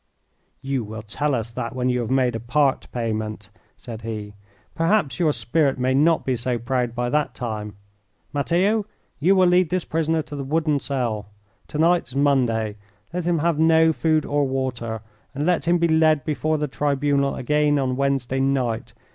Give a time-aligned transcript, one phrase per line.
[0.63, 4.33] "You will tell us that when you have made a part payment," said he.
[4.73, 7.75] "Perhaps your spirit may not be so proud by that time.
[8.33, 8.87] Matteo,
[9.19, 11.27] you will lead this prisoner to the wooden cell.
[11.67, 12.77] To night is Monday.
[13.13, 15.01] Let him have no food or water,
[15.35, 18.93] and let him be led before the tribunal again on Wednesday night.